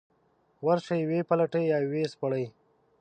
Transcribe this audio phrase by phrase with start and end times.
[0.65, 2.45] ورشي ویې پلټي او ويې سپړي.